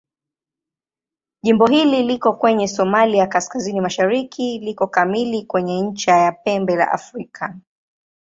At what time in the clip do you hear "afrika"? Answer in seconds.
6.91-7.57